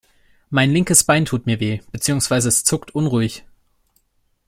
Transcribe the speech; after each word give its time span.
Mein 0.49 0.71
linkes 0.71 1.03
Bein 1.03 1.25
tut 1.25 1.45
mir 1.45 1.59
weh, 1.59 1.81
beziehungsweise 1.91 2.49
es 2.49 2.63
zuckt 2.63 2.95
unruhig. 2.95 3.45